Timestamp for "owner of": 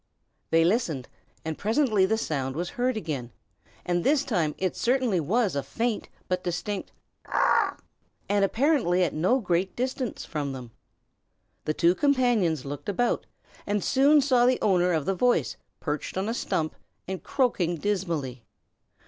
14.59-15.05